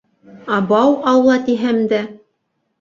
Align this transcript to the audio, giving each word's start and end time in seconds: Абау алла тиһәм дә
Абау 0.55 0.95
алла 1.13 1.37
тиһәм 1.45 1.81
дә 1.95 2.03